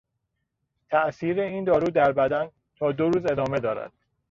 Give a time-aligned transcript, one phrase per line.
[0.89, 3.91] تاثیر این دارو در بدن تا دو روز ادامه دارد.